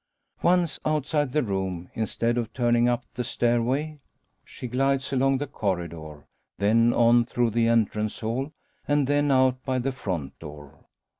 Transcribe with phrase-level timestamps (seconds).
[0.41, 3.99] Once outside the room, instead of turning up the stair way,
[4.43, 6.25] she glides along the corridor;
[6.57, 8.51] then on through the entrance hall,
[8.87, 10.87] and then out by the front door.